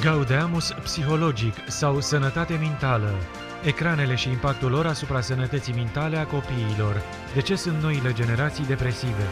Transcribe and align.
Gaudeamus 0.00 0.72
psihologic 0.82 1.54
sau 1.66 2.00
sănătate 2.00 2.56
mentală. 2.60 3.14
Ecranele 3.64 4.14
și 4.14 4.28
impactul 4.28 4.70
lor 4.70 4.86
asupra 4.86 5.20
sănătății 5.20 5.72
mentale 5.72 6.16
a 6.16 6.24
copiilor. 6.24 7.02
De 7.34 7.40
ce 7.40 7.56
sunt 7.56 7.82
noile 7.82 8.12
generații 8.12 8.66
depresive? 8.66 9.24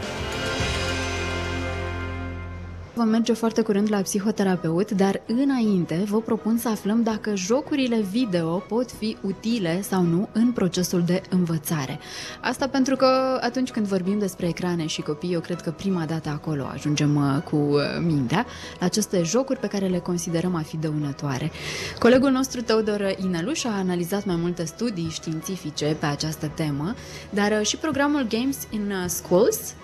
Vom 2.95 3.07
merge 3.07 3.33
foarte 3.33 3.61
curând 3.61 3.87
la 3.91 4.01
psihoterapeut, 4.01 4.91
dar 4.91 5.21
înainte 5.27 6.03
vă 6.09 6.21
propun 6.21 6.57
să 6.57 6.69
aflăm 6.69 7.03
dacă 7.03 7.35
jocurile 7.35 8.01
video 8.01 8.57
pot 8.57 8.91
fi 8.91 9.17
utile 9.21 9.81
sau 9.81 10.01
nu 10.01 10.29
în 10.31 10.51
procesul 10.51 11.03
de 11.05 11.21
învățare. 11.29 11.99
Asta 12.41 12.67
pentru 12.67 12.95
că 12.95 13.39
atunci 13.41 13.71
când 13.71 13.85
vorbim 13.85 14.19
despre 14.19 14.47
ecrane 14.47 14.85
și 14.85 15.01
copii, 15.01 15.33
eu 15.33 15.39
cred 15.39 15.61
că 15.61 15.71
prima 15.71 16.05
dată 16.05 16.29
acolo 16.29 16.63
ajungem 16.73 17.15
uh, 17.15 17.41
cu 17.41 17.55
uh, 17.55 17.81
mintea 18.05 18.45
la 18.79 18.85
aceste 18.85 19.23
jocuri 19.23 19.59
pe 19.59 19.67
care 19.67 19.85
le 19.85 19.99
considerăm 19.99 20.55
a 20.55 20.61
fi 20.61 20.77
dăunătoare. 20.77 21.51
Colegul 21.99 22.29
nostru 22.29 22.61
Teodor 22.61 23.15
Inăluș 23.17 23.63
a 23.63 23.77
analizat 23.77 24.25
mai 24.25 24.35
multe 24.35 24.65
studii 24.65 25.09
științifice 25.09 25.97
pe 25.99 26.05
această 26.05 26.51
temă, 26.55 26.93
dar 27.29 27.51
uh, 27.59 27.65
și 27.65 27.77
programul 27.77 28.27
Games 28.29 28.57
in 28.69 28.93
Schools 29.07 29.75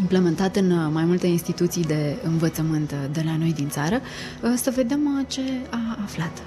implementat 0.00 0.56
în 0.56 0.70
uh, 0.70 0.88
mai 0.92 1.04
multe 1.04 1.26
instituții 1.26 1.84
de 1.84 2.16
învățământ 2.22 2.90
uh, 2.90 2.98
de 3.12 3.22
la 3.24 3.36
noi 3.36 3.52
din 3.52 3.68
țară, 3.68 4.00
uh, 4.42 4.52
să 4.56 4.70
vedem 4.70 5.24
ce 5.28 5.42
a 5.70 5.98
aflat. 6.02 6.42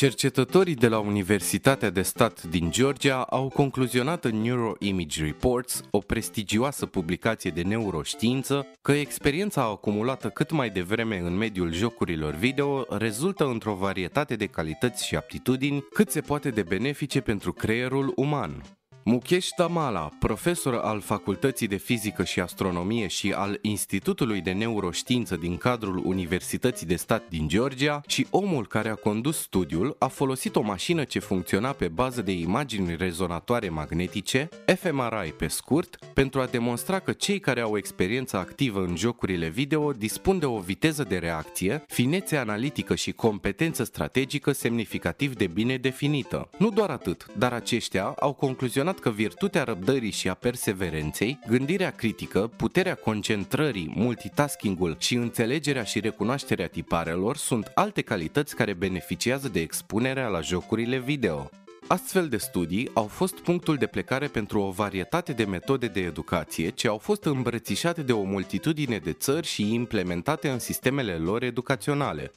Cercetătorii 0.00 0.74
de 0.74 0.88
la 0.88 0.98
Universitatea 0.98 1.90
de 1.90 2.02
Stat 2.02 2.42
din 2.42 2.70
Georgia 2.70 3.22
au 3.22 3.48
concluzionat 3.48 4.24
în 4.24 4.40
Neuroimage 4.40 5.24
Reports, 5.24 5.82
o 5.90 5.98
prestigioasă 5.98 6.86
publicație 6.86 7.50
de 7.50 7.62
neuroștiință, 7.62 8.66
că 8.82 8.92
experiența 8.92 9.62
acumulată 9.62 10.28
cât 10.28 10.50
mai 10.50 10.70
devreme 10.70 11.18
în 11.18 11.36
mediul 11.36 11.72
jocurilor 11.72 12.34
video 12.34 12.86
rezultă 12.88 13.44
într-o 13.44 13.74
varietate 13.74 14.34
de 14.36 14.46
calități 14.46 15.06
și 15.06 15.16
aptitudini 15.16 15.84
cât 15.92 16.10
se 16.10 16.20
poate 16.20 16.50
de 16.50 16.62
benefice 16.62 17.20
pentru 17.20 17.52
creierul 17.52 18.12
uman. 18.16 18.62
Mukesh 19.10 19.48
Tamala, 19.56 20.10
profesor 20.18 20.74
al 20.74 21.00
Facultății 21.00 21.66
de 21.66 21.76
Fizică 21.76 22.24
și 22.24 22.40
Astronomie 22.40 23.06
și 23.06 23.32
al 23.32 23.58
Institutului 23.60 24.40
de 24.40 24.52
Neuroștiință 24.52 25.36
din 25.36 25.56
cadrul 25.56 26.02
Universității 26.04 26.86
de 26.86 26.96
Stat 26.96 27.22
din 27.28 27.48
Georgia 27.48 28.00
și 28.06 28.26
omul 28.30 28.66
care 28.66 28.88
a 28.88 28.94
condus 28.94 29.40
studiul 29.40 29.96
a 29.98 30.06
folosit 30.06 30.56
o 30.56 30.60
mașină 30.60 31.04
ce 31.04 31.18
funcționa 31.18 31.70
pe 31.72 31.88
bază 31.88 32.22
de 32.22 32.32
imagini 32.32 32.96
rezonatoare 32.96 33.68
magnetice, 33.68 34.48
fMRI 34.78 35.32
pe 35.36 35.46
scurt, 35.46 35.98
pentru 36.14 36.40
a 36.40 36.46
demonstra 36.46 36.98
că 36.98 37.12
cei 37.12 37.38
care 37.38 37.60
au 37.60 37.76
experiență 37.76 38.36
activă 38.36 38.80
în 38.80 38.96
jocurile 38.96 39.48
video 39.48 39.92
dispun 39.92 40.38
de 40.38 40.46
o 40.46 40.58
viteză 40.58 41.02
de 41.02 41.18
reacție, 41.18 41.84
finețe 41.88 42.36
analitică 42.36 42.94
și 42.94 43.12
competență 43.12 43.84
strategică 43.84 44.52
semnificativ 44.52 45.36
de 45.36 45.46
bine 45.46 45.76
definită. 45.76 46.48
Nu 46.58 46.70
doar 46.70 46.90
atât, 46.90 47.26
dar 47.38 47.52
aceștia 47.52 48.14
au 48.18 48.32
concluzionat 48.32 48.98
că 49.00 49.10
virtutea 49.10 49.64
răbdării 49.64 50.10
și 50.10 50.28
a 50.28 50.34
perseverenței, 50.34 51.38
gândirea 51.46 51.90
critică, 51.90 52.50
puterea 52.56 52.94
concentrării, 52.94 53.92
multitaskingul 53.94 54.96
și 54.98 55.14
înțelegerea 55.14 55.84
și 55.84 56.00
recunoașterea 56.00 56.66
tiparelor 56.66 57.36
sunt 57.36 57.70
alte 57.74 58.02
calități 58.02 58.56
care 58.56 58.72
beneficiază 58.72 59.48
de 59.48 59.60
expunerea 59.60 60.28
la 60.28 60.40
jocurile 60.40 60.98
video. 60.98 61.50
Astfel 61.86 62.28
de 62.28 62.36
studii 62.36 62.90
au 62.94 63.06
fost 63.06 63.34
punctul 63.40 63.76
de 63.76 63.86
plecare 63.86 64.26
pentru 64.26 64.60
o 64.60 64.70
varietate 64.70 65.32
de 65.32 65.44
metode 65.44 65.86
de 65.86 66.00
educație 66.00 66.68
ce 66.68 66.88
au 66.88 66.98
fost 66.98 67.24
îmbrățișate 67.24 68.02
de 68.02 68.12
o 68.12 68.22
multitudine 68.22 68.98
de 68.98 69.12
țări 69.12 69.46
și 69.46 69.74
implementate 69.74 70.48
în 70.48 70.58
sistemele 70.58 71.14
lor 71.14 71.42
educaționale. 71.42 72.30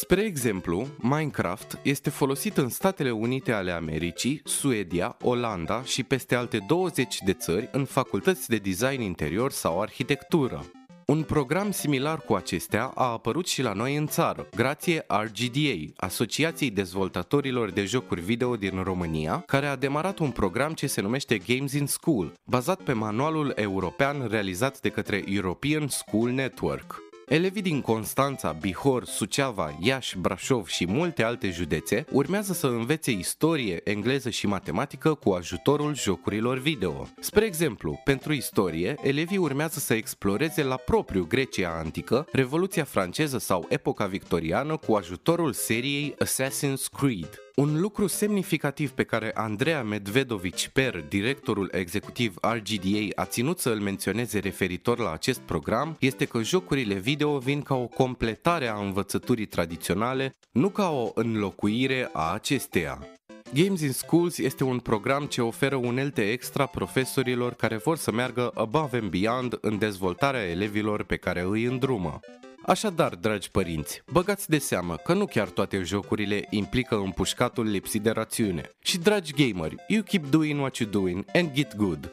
Spre 0.00 0.20
exemplu, 0.20 0.86
Minecraft 0.96 1.78
este 1.82 2.10
folosit 2.10 2.56
în 2.56 2.68
Statele 2.68 3.10
Unite 3.10 3.52
ale 3.52 3.70
Americii, 3.70 4.40
Suedia, 4.44 5.16
Olanda 5.22 5.82
și 5.82 6.02
peste 6.02 6.34
alte 6.34 6.64
20 6.66 7.18
de 7.24 7.32
țări 7.32 7.68
în 7.72 7.84
facultăți 7.84 8.48
de 8.48 8.56
design 8.56 9.00
interior 9.00 9.50
sau 9.50 9.80
arhitectură. 9.80 10.64
Un 11.06 11.22
program 11.22 11.70
similar 11.70 12.20
cu 12.20 12.34
acestea 12.34 12.84
a 12.94 13.04
apărut 13.04 13.46
și 13.46 13.62
la 13.62 13.72
noi 13.72 13.96
în 13.96 14.06
țară, 14.06 14.48
grație 14.56 15.04
RGDA, 15.08 15.92
Asociației 15.96 16.70
Dezvoltatorilor 16.70 17.70
de 17.70 17.84
Jocuri 17.84 18.20
Video 18.20 18.56
din 18.56 18.82
România, 18.82 19.42
care 19.46 19.66
a 19.66 19.76
demarat 19.76 20.18
un 20.18 20.30
program 20.30 20.72
ce 20.72 20.86
se 20.86 21.00
numește 21.00 21.38
Games 21.38 21.72
in 21.72 21.86
School, 21.86 22.32
bazat 22.44 22.80
pe 22.80 22.92
manualul 22.92 23.52
european 23.56 24.26
realizat 24.30 24.80
de 24.80 24.88
către 24.88 25.24
European 25.26 25.88
School 25.88 26.30
Network. 26.30 27.07
Elevii 27.28 27.62
din 27.62 27.80
Constanța, 27.80 28.52
Bihor, 28.52 29.04
Suceava, 29.04 29.78
Iași, 29.80 30.18
Brașov 30.18 30.66
și 30.66 30.86
multe 30.86 31.22
alte 31.22 31.50
județe 31.50 32.04
urmează 32.10 32.52
să 32.52 32.66
învețe 32.66 33.10
istorie, 33.10 33.80
engleză 33.84 34.30
și 34.30 34.46
matematică 34.46 35.14
cu 35.14 35.30
ajutorul 35.30 35.94
jocurilor 35.94 36.58
video. 36.58 37.08
Spre 37.20 37.44
exemplu, 37.44 38.00
pentru 38.04 38.32
istorie, 38.32 38.94
elevii 39.02 39.36
urmează 39.36 39.78
să 39.78 39.94
exploreze 39.94 40.62
la 40.62 40.76
propriu 40.76 41.24
Grecia 41.24 41.78
antică, 41.78 42.26
Revoluția 42.32 42.84
franceză 42.84 43.38
sau 43.38 43.66
epoca 43.68 44.06
victoriană 44.06 44.76
cu 44.76 44.94
ajutorul 44.94 45.52
seriei 45.52 46.14
Assassin's 46.24 46.98
Creed. 46.98 47.47
Un 47.58 47.80
lucru 47.80 48.06
semnificativ 48.06 48.90
pe 48.90 49.04
care 49.04 49.30
Andreea 49.34 49.82
Medvedovici 49.82 50.68
Per, 50.68 51.04
directorul 51.08 51.68
executiv 51.72 52.34
RGDA, 52.40 53.22
a 53.22 53.24
ținut 53.24 53.58
să 53.58 53.70
îl 53.70 53.80
menționeze 53.80 54.38
referitor 54.38 54.98
la 54.98 55.12
acest 55.12 55.40
program 55.40 55.96
este 55.98 56.24
că 56.24 56.42
jocurile 56.42 56.94
video 56.94 57.38
vin 57.38 57.62
ca 57.62 57.74
o 57.74 57.86
completare 57.86 58.68
a 58.68 58.74
învățăturii 58.74 59.46
tradiționale, 59.46 60.34
nu 60.50 60.68
ca 60.68 60.90
o 60.90 61.10
înlocuire 61.14 62.08
a 62.12 62.32
acesteia. 62.32 63.06
Games 63.54 63.80
in 63.80 63.92
Schools 63.92 64.38
este 64.38 64.64
un 64.64 64.78
program 64.78 65.24
ce 65.24 65.42
oferă 65.42 65.76
unelte 65.76 66.30
extra 66.30 66.66
profesorilor 66.66 67.52
care 67.54 67.76
vor 67.76 67.96
să 67.96 68.12
meargă 68.12 68.50
above 68.54 68.98
and 68.98 69.10
beyond 69.10 69.58
în 69.60 69.78
dezvoltarea 69.78 70.48
elevilor 70.48 71.04
pe 71.04 71.16
care 71.16 71.40
îi 71.40 71.64
îndrumă. 71.64 72.20
Așadar, 72.68 73.14
dragi 73.14 73.50
părinți, 73.50 74.02
băgați 74.12 74.48
de 74.48 74.58
seamă 74.58 74.96
că 74.96 75.12
nu 75.12 75.24
chiar 75.24 75.48
toate 75.48 75.82
jocurile 75.82 76.46
implică 76.50 76.96
împușcatul 76.96 77.66
lipsit 77.66 78.02
de 78.02 78.10
rațiune. 78.10 78.70
Și 78.82 78.98
dragi 78.98 79.32
gameri, 79.32 79.74
you 79.88 80.02
keep 80.02 80.30
doing 80.30 80.60
what 80.60 80.76
you're 80.76 80.90
doing 80.90 81.24
and 81.34 81.52
get 81.52 81.76
good. 81.76 82.12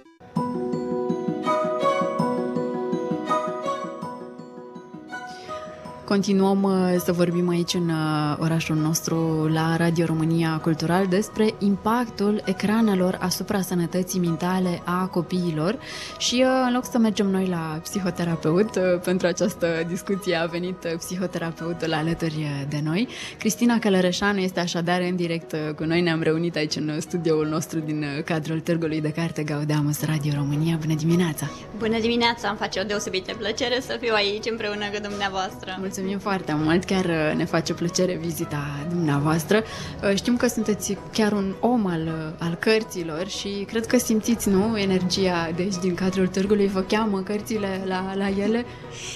Continuăm 6.05 6.63
uh, 6.63 6.95
să 7.03 7.11
vorbim 7.11 7.49
aici 7.49 7.73
în 7.73 7.89
uh, 7.89 8.37
orașul 8.39 8.75
nostru 8.75 9.47
la 9.53 9.75
Radio 9.75 10.05
România 10.05 10.59
Cultural 10.61 11.07
despre 11.07 11.53
impactul 11.59 12.41
ecranelor 12.45 13.17
asupra 13.21 13.61
sănătății 13.61 14.19
mentale 14.19 14.81
a 14.83 15.07
copiilor 15.07 15.77
și 16.17 16.43
uh, 16.45 16.63
în 16.67 16.73
loc 16.73 16.85
să 16.85 16.97
mergem 16.97 17.27
noi 17.27 17.47
la 17.47 17.79
psihoterapeut 17.83 18.77
pentru 19.03 19.27
această 19.27 19.67
discuție 19.87 20.35
a 20.35 20.45
venit 20.45 20.75
psihoterapeutul 20.97 21.93
alături 21.93 22.65
de 22.69 22.79
noi. 22.83 23.07
Cristina 23.37 23.79
Călărășanu 23.79 24.39
este 24.39 24.59
așadar 24.59 25.01
în 25.01 25.15
direct 25.15 25.55
cu 25.75 25.83
noi, 25.83 26.01
ne-am 26.01 26.21
reunit 26.21 26.55
aici 26.55 26.75
în 26.75 26.99
studioul 26.99 27.47
nostru 27.47 27.79
din 27.79 28.05
cadrul 28.25 28.59
Târgului 28.59 29.01
de 29.01 29.11
Carte 29.11 29.43
Gaudeamus 29.43 30.01
Radio 30.01 30.31
România. 30.35 30.77
Bună 30.81 30.95
dimineața! 30.95 31.49
Bună 31.77 31.99
dimineața! 31.99 32.49
Îmi 32.49 32.57
face 32.57 32.79
o 32.79 32.83
deosebită 32.83 33.33
plăcere 33.37 33.79
să 33.79 33.97
fiu 34.01 34.13
aici 34.13 34.45
împreună 34.49 34.85
cu 34.93 35.01
dumneavoastră. 35.01 35.69
Mulțumesc 35.77 35.93
mulțumim 35.95 36.19
foarte 36.19 36.53
mult, 36.57 36.83
chiar 36.83 37.05
uh, 37.05 37.35
ne 37.35 37.45
face 37.45 37.73
plăcere 37.73 38.15
vizita 38.15 38.85
dumneavoastră. 38.89 39.63
Uh, 40.03 40.15
știm 40.15 40.37
că 40.37 40.47
sunteți 40.47 40.97
chiar 41.13 41.31
un 41.31 41.53
om 41.59 41.85
al, 41.85 42.01
uh, 42.01 42.47
al 42.47 42.55
cărților 42.55 43.27
și 43.27 43.65
cred 43.67 43.85
că 43.85 43.97
simțiți, 43.97 44.49
nu, 44.49 44.77
energia 44.79 45.51
deci 45.55 45.75
din 45.75 45.95
cadrul 45.95 46.27
târgului, 46.27 46.67
vă 46.67 46.81
cheamă 46.81 47.19
cărțile 47.19 47.81
la, 47.85 48.13
la 48.15 48.29
ele? 48.29 48.65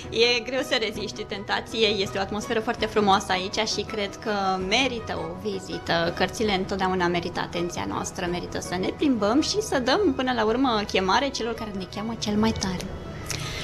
E 0.10 0.40
greu 0.44 0.60
să 0.62 0.78
reziști 0.80 1.24
tentației, 1.24 2.02
este 2.02 2.18
o 2.18 2.22
atmosferă 2.22 2.60
foarte 2.60 2.86
frumoasă 2.86 3.32
aici 3.32 3.68
și 3.68 3.82
cred 3.82 4.16
că 4.16 4.32
merită 4.68 5.18
o 5.18 5.50
vizită. 5.50 6.14
Cărțile 6.16 6.54
întotdeauna 6.54 7.08
merită 7.08 7.40
atenția 7.40 7.86
noastră, 7.88 8.28
merită 8.32 8.60
să 8.60 8.76
ne 8.80 8.88
plimbăm 8.98 9.42
și 9.42 9.62
să 9.62 9.80
dăm 9.80 10.14
până 10.16 10.32
la 10.36 10.46
urmă 10.46 10.82
chemare 10.92 11.30
celor 11.30 11.54
care 11.54 11.72
ne 11.78 11.86
cheamă 11.96 12.16
cel 12.20 12.36
mai 12.36 12.52
tare. 12.52 12.99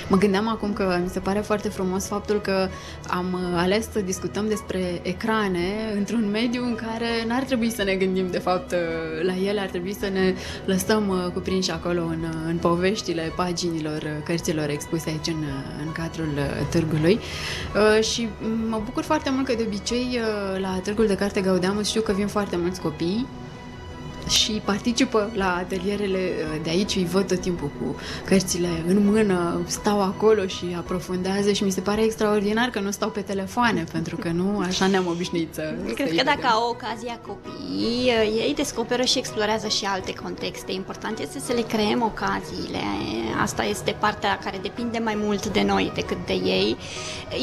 Mă 0.07 0.17
gândeam 0.17 0.47
acum 0.47 0.73
că 0.73 0.99
mi 1.03 1.09
se 1.09 1.19
pare 1.19 1.39
foarte 1.39 1.69
frumos 1.69 2.07
faptul 2.07 2.41
că 2.41 2.67
am 3.07 3.33
uh, 3.33 3.39
ales 3.55 3.91
să 3.91 3.99
discutăm 3.99 4.47
despre 4.47 4.99
ecrane 5.01 5.91
într-un 5.95 6.29
mediu 6.31 6.63
în 6.63 6.75
care 6.75 7.25
n-ar 7.27 7.43
trebui 7.43 7.71
să 7.71 7.83
ne 7.83 7.95
gândim 7.95 8.27
de 8.29 8.39
fapt 8.39 8.71
uh, 8.71 8.77
la 9.23 9.35
ele, 9.47 9.59
ar 9.59 9.67
trebui 9.67 9.95
să 9.99 10.09
ne 10.13 10.33
lăsăm 10.65 11.09
uh, 11.09 11.31
cuprinși 11.33 11.71
acolo 11.71 12.03
în, 12.03 12.25
în 12.47 12.57
poveștile 12.57 13.31
paginilor 13.35 14.21
cărților 14.25 14.69
expuse 14.69 15.09
aici 15.09 15.27
în, 15.27 15.43
în 15.85 15.91
cadrul 15.91 16.29
târgului. 16.69 17.19
Și 18.01 18.27
mă 18.69 18.81
bucur 18.83 19.03
foarte 19.03 19.29
mult 19.29 19.45
că 19.45 19.53
de 19.53 19.63
obicei 19.65 20.19
la 20.57 20.79
târgul 20.83 21.07
de 21.07 21.15
carte 21.15 21.41
Gaudeamus 21.41 21.87
știu 21.87 22.01
că 22.01 22.11
vin 22.11 22.27
foarte 22.27 22.57
mulți 22.57 22.81
copii 22.81 23.27
și 24.27 24.61
participă 24.65 25.29
la 25.33 25.55
atelierele 25.55 26.19
uh, 26.19 26.59
de 26.63 26.69
aici, 26.69 26.95
îi 26.95 27.05
văd 27.05 27.27
tot 27.27 27.39
timpul 27.39 27.67
cu 27.67 27.95
cărțile 28.25 28.69
în 28.87 29.05
mână, 29.05 29.61
stau 29.67 30.01
acolo 30.01 30.47
și 30.47 30.75
aprofundează 30.77 31.51
și 31.51 31.63
mi 31.63 31.71
se 31.71 31.81
pare 31.81 32.03
extraordinar 32.03 32.69
că 32.69 32.79
nu 32.79 32.91
stau 32.91 33.09
pe 33.09 33.21
telefoane, 33.21 33.83
pentru 33.91 34.15
că 34.15 34.29
nu 34.29 34.59
așa 34.59 34.87
ne-am 34.87 35.07
obișnuit 35.07 35.53
să 35.53 35.75
Cred 35.95 36.07
să 36.07 36.15
că 36.15 36.23
dacă 36.23 36.47
au 36.47 36.69
ocazia 36.69 37.19
copiii, 37.27 38.11
uh, 38.21 38.41
ei 38.45 38.53
descoperă 38.55 39.03
și 39.03 39.17
explorează 39.17 39.67
și 39.67 39.85
alte 39.85 40.13
contexte. 40.13 40.71
Important 40.71 41.19
este 41.19 41.39
să 41.39 41.53
le 41.53 41.61
creăm 41.61 42.01
ocaziile. 42.01 42.83
Asta 43.41 43.63
este 43.63 43.95
partea 43.99 44.39
care 44.43 44.59
depinde 44.61 44.97
mai 44.97 45.17
mult 45.17 45.47
de 45.47 45.63
noi 45.63 45.91
decât 45.95 46.17
de 46.25 46.33
ei. 46.33 46.77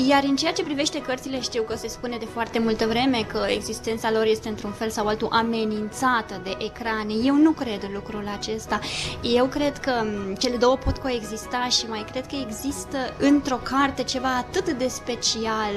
Iar 0.08 0.22
în 0.24 0.36
ceea 0.36 0.52
ce 0.52 0.62
privește 0.62 1.00
cărțile, 1.00 1.40
știu 1.40 1.62
că 1.62 1.76
se 1.76 1.88
spune 1.88 2.16
de 2.18 2.26
foarte 2.32 2.58
multă 2.58 2.86
vreme 2.86 3.26
că 3.32 3.46
existența 3.48 4.10
lor 4.10 4.24
este 4.24 4.48
într-un 4.48 4.70
fel 4.70 4.90
sau 4.90 5.06
altul 5.06 5.28
amenințată 5.30 6.40
de 6.42 6.56
ecrane. 6.74 7.12
Eu 7.24 7.34
nu 7.34 7.50
cred 7.50 7.82
în 7.82 7.92
lucrul 7.92 8.28
acesta. 8.38 8.80
Eu 9.22 9.46
cred 9.46 9.78
că 9.78 9.92
cele 10.38 10.56
două 10.56 10.76
pot 10.76 10.98
coexista 10.98 11.68
și 11.68 11.86
mai 11.88 12.04
cred 12.10 12.26
că 12.26 12.36
există 12.46 12.98
într-o 13.18 13.60
carte 13.62 14.02
ceva 14.02 14.36
atât 14.36 14.70
de 14.70 14.88
special 14.88 15.74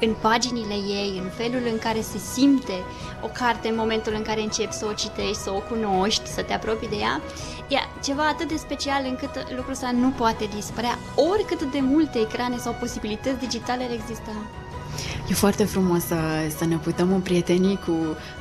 în 0.00 0.14
paginile 0.20 0.74
ei, 0.74 1.20
în 1.22 1.28
felul 1.28 1.62
în 1.72 1.78
care 1.78 2.00
se 2.00 2.18
simte 2.18 2.84
o 3.22 3.26
carte 3.26 3.68
în 3.68 3.76
momentul 3.76 4.12
în 4.16 4.22
care 4.22 4.40
începi 4.40 4.72
să 4.72 4.86
o 4.86 4.92
citești, 4.92 5.42
să 5.42 5.50
o 5.50 5.62
cunoști, 5.70 6.28
să 6.28 6.42
te 6.42 6.52
apropii 6.52 6.88
de 6.88 6.96
ea. 6.96 7.20
E 7.68 7.76
ceva 8.02 8.28
atât 8.28 8.48
de 8.48 8.56
special 8.56 9.02
încât 9.08 9.34
lucrul 9.56 9.72
ăsta 9.72 9.90
nu 9.90 10.08
poate 10.08 10.48
dispărea, 10.54 10.98
oricât 11.32 11.62
de 11.62 11.80
multe 11.80 12.18
ecrane 12.18 12.56
sau 12.56 12.76
posibilități 12.80 13.38
digitale 13.38 13.88
există. 13.92 14.30
E 15.28 15.34
foarte 15.34 15.64
frumos 15.64 16.02
să, 16.02 16.16
să 16.58 16.64
ne 16.64 16.76
putem 16.76 17.12
împrieteni 17.12 17.78
cu 17.86 17.92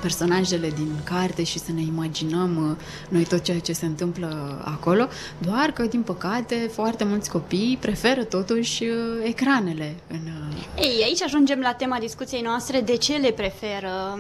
personajele 0.01 0.69
din 0.69 0.91
carte 1.03 1.43
și 1.43 1.59
să 1.59 1.71
ne 1.71 1.81
imaginăm 1.81 2.69
uh, 2.69 2.85
noi 3.09 3.23
tot 3.23 3.43
ceea 3.43 3.59
ce 3.59 3.73
se 3.73 3.85
întâmplă 3.85 4.61
acolo, 4.65 5.07
doar 5.37 5.71
că, 5.71 5.83
din 5.83 6.01
păcate, 6.01 6.69
foarte 6.73 7.03
mulți 7.03 7.29
copii 7.29 7.77
preferă 7.81 8.23
totuși 8.23 8.83
uh, 8.83 8.89
ecranele. 9.23 9.95
În... 10.07 10.19
Uh, 10.25 10.83
Ei, 10.83 11.01
aici 11.03 11.21
ajungem 11.21 11.59
la 11.59 11.73
tema 11.73 11.97
discuției 11.99 12.41
noastre, 12.41 12.81
de 12.81 12.97
ce 12.97 13.15
le 13.15 13.31
preferă. 13.31 14.19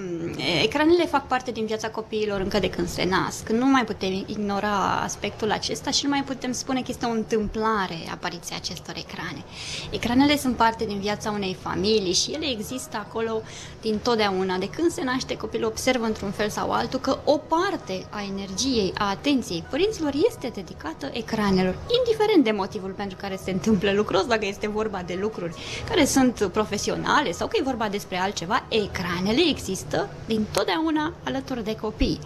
Ecranele 0.63 1.05
fac 1.05 1.27
parte 1.27 1.51
din 1.51 1.65
viața 1.65 1.89
copiilor 1.89 2.39
încă 2.39 2.59
de 2.59 2.69
când 2.69 2.87
se 2.87 3.07
nasc. 3.09 3.49
Nu 3.49 3.65
mai 3.65 3.83
putem 3.85 4.25
ignora 4.27 5.01
aspectul 5.03 5.51
acesta 5.51 5.91
și 5.91 6.03
nu 6.03 6.09
mai 6.09 6.23
putem 6.23 6.51
spune 6.51 6.79
că 6.79 6.87
este 6.89 7.05
o 7.05 7.11
întâmplare 7.11 7.97
apariția 8.11 8.55
acestor 8.55 8.95
ecrane. 8.97 9.43
Ecranele 9.91 10.37
sunt 10.37 10.55
parte 10.55 10.85
din 10.85 10.99
viața 10.99 11.31
unei 11.31 11.57
familii 11.61 12.13
și 12.13 12.31
ele 12.31 12.51
există 12.53 12.97
acolo 12.97 13.41
din 13.81 13.99
totdeauna. 14.03 14.57
De 14.57 14.69
când 14.69 14.91
se 14.91 15.03
naște 15.03 15.37
copilul 15.37 15.67
observă 15.67 16.05
într-un 16.05 16.31
fel 16.31 16.49
sau 16.49 16.71
altul 16.71 16.99
că 16.99 17.17
o 17.23 17.37
parte 17.37 18.05
a 18.09 18.21
energiei, 18.21 18.93
a 18.97 19.09
atenției 19.09 19.63
părinților 19.69 20.11
este 20.27 20.51
dedicată 20.53 21.09
ecranelor, 21.13 21.75
indiferent 21.99 22.43
de 22.43 22.51
motivul 22.51 22.91
pentru 22.91 23.17
care 23.21 23.39
se 23.43 23.51
întâmplă 23.51 23.91
lucrul 23.91 24.17
ăsta, 24.17 24.29
dacă 24.29 24.45
este 24.45 24.67
vorba 24.67 25.01
de 25.05 25.17
lucruri 25.21 25.55
care 25.89 26.05
sunt 26.05 26.49
profesionale 26.51 27.31
sau 27.31 27.47
că 27.47 27.57
e 27.59 27.63
vorba 27.63 27.89
despre 27.89 28.17
altceva, 28.17 28.65
ecranele 28.69 29.41
există 29.49 30.09
din 30.25 30.45
totdeauna 30.51 31.13
alături 31.23 31.63
de 31.63 31.75
copii. 31.75 32.19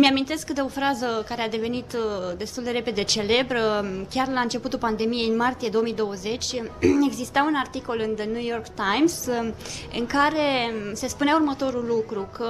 Mi-amintesc 0.00 0.50
de 0.50 0.60
o 0.60 0.68
frază 0.68 1.24
care 1.28 1.42
a 1.42 1.48
devenit 1.48 1.92
uh, 1.92 2.36
destul 2.36 2.62
de 2.62 2.70
repede 2.70 3.02
celebră. 3.02 3.84
Chiar 4.10 4.28
la 4.28 4.40
începutul 4.40 4.78
pandemiei, 4.78 5.28
în 5.28 5.36
martie 5.36 5.68
2020, 5.68 6.44
exista 7.08 7.46
un 7.48 7.54
articol 7.54 8.02
în 8.06 8.14
The 8.14 8.24
New 8.24 8.42
York 8.42 8.66
Times 8.68 9.26
uh, 9.26 9.52
în 9.98 10.06
care 10.06 10.74
se 10.92 11.08
spunea 11.08 11.34
următorul 11.34 11.84
lucru, 11.88 12.28
că 12.32 12.46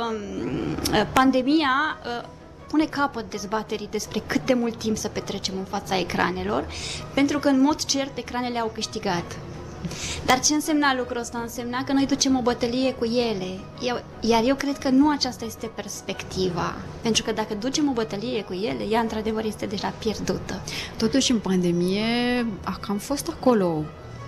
uh, 0.92 1.06
pandemia 1.12 1.98
pune 2.68 2.84
capăt 2.84 3.30
dezbaterii 3.30 3.88
despre 3.90 4.22
cât 4.26 4.46
de 4.46 4.54
mult 4.54 4.78
timp 4.78 4.96
să 4.96 5.08
petrecem 5.08 5.54
în 5.58 5.64
fața 5.64 5.98
ecranelor, 5.98 6.64
pentru 7.14 7.38
că, 7.38 7.48
în 7.48 7.60
mod 7.60 7.84
cert, 7.84 8.16
ecranele 8.16 8.58
au 8.58 8.70
câștigat. 8.74 9.36
Dar 10.26 10.40
ce 10.40 10.54
însemna 10.54 10.94
lucrul 10.94 11.20
ăsta? 11.20 11.38
Însemna 11.38 11.84
că 11.84 11.92
noi 11.92 12.06
ducem 12.06 12.36
o 12.36 12.42
bătălie 12.42 12.92
cu 12.92 13.04
ele. 13.04 13.58
Eu, 13.82 14.02
iar 14.20 14.42
eu 14.44 14.54
cred 14.54 14.78
că 14.78 14.88
nu 14.88 15.10
aceasta 15.10 15.44
este 15.44 15.70
perspectiva. 15.74 16.74
Pentru 17.02 17.22
că 17.22 17.32
dacă 17.32 17.54
ducem 17.54 17.88
o 17.88 17.92
bătălie 17.92 18.42
cu 18.42 18.52
ele, 18.52 18.84
ea 18.90 19.00
într-adevăr 19.00 19.44
este 19.44 19.66
deja 19.66 19.94
pierdută. 19.98 20.60
Totuși, 20.96 21.30
în 21.30 21.38
pandemie, 21.38 22.46
a 22.64 22.78
cam 22.80 22.98
fost 22.98 23.28
acolo 23.28 23.84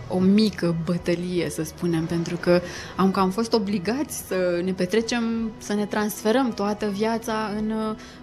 o 0.09 0.19
mică 0.19 0.75
bătălie, 0.85 1.51
să 1.51 1.63
spunem, 1.63 2.05
pentru 2.05 2.37
că 2.37 2.61
am 2.97 3.11
cam 3.11 3.31
fost 3.31 3.53
obligați 3.53 4.23
să 4.27 4.61
ne 4.65 4.73
petrecem, 4.73 5.51
să 5.59 5.75
ne 5.75 5.87
transferăm 5.87 6.53
toată 6.53 6.87
viața 6.87 7.51
în, 7.57 7.73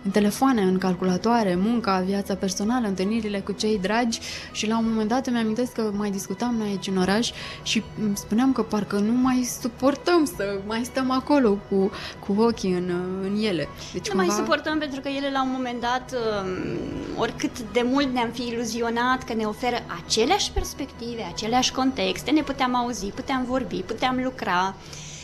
în 0.04 0.12
telefoane, 0.12 0.62
în 0.62 0.78
calculatoare, 0.78 1.56
munca, 1.56 2.04
viața 2.06 2.36
personală, 2.36 2.88
întâlnirile 2.88 3.40
cu 3.40 3.52
cei 3.52 3.80
dragi 3.82 4.20
și 4.52 4.68
la 4.68 4.78
un 4.78 4.86
moment 4.90 5.10
dat 5.10 5.28
îmi 5.28 5.38
amintesc 5.38 5.72
că 5.72 5.92
mai 5.94 6.12
discutam 6.12 6.56
noi 6.56 6.68
aici 6.68 6.88
în 6.88 6.98
oraș 6.98 7.32
și 7.64 7.84
spuneam 8.14 8.52
că 8.52 8.62
parcă 8.62 8.96
nu 8.96 9.12
mai 9.12 9.48
suportăm 9.62 10.26
să 10.36 10.60
mai 10.68 10.82
stăm 10.84 11.12
acolo 11.12 11.58
cu, 11.70 11.92
cu 12.20 12.42
ochii 12.42 12.74
în, 12.74 12.92
în 13.22 13.44
ele. 13.44 13.68
Deci 13.94 14.08
nu 14.08 14.16
cumva... 14.16 14.26
mai 14.26 14.36
suportăm 14.36 14.80
pentru 14.80 15.02
că 15.02 15.08
ele 15.08 15.30
la 15.32 15.44
un 15.44 15.50
moment 15.52 15.82
dat, 15.82 16.14
um, 16.14 16.78
oricât 17.18 17.60
de 17.72 17.82
mult 17.86 18.14
ne-am 18.14 18.30
fi 18.30 18.48
iluzionat 18.48 19.24
că 19.24 19.34
ne 19.34 19.46
oferă 19.46 19.76
aceleași 20.04 20.52
perspective, 20.52 21.28
aceleași 21.32 21.69
contexte, 21.72 22.32
ne 22.32 22.42
puteam 22.42 22.76
auzi, 22.76 23.06
puteam 23.06 23.46
vorbi, 23.46 23.82
puteam 23.82 24.20
lucra, 24.24 24.76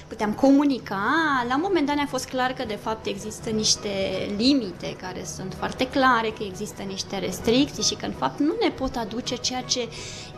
puteam 0.07 0.33
comunica. 0.33 1.01
La 1.47 1.55
un 1.55 1.61
moment 1.63 1.87
dat 1.87 1.95
ne-a 1.95 2.05
fost 2.05 2.27
clar 2.27 2.51
că 2.53 2.63
de 2.67 2.79
fapt 2.81 3.05
există 3.05 3.49
niște 3.49 3.89
limite 4.37 4.95
care 5.01 5.25
sunt 5.35 5.53
foarte 5.57 5.87
clare, 5.87 6.29
că 6.29 6.43
există 6.43 6.81
niște 6.81 7.17
restricții 7.17 7.83
și 7.83 7.95
că 7.95 8.05
în 8.05 8.11
fapt 8.11 8.39
nu 8.39 8.53
ne 8.61 8.69
pot 8.69 8.95
aduce 8.95 9.35
ceea 9.35 9.61
ce 9.61 9.87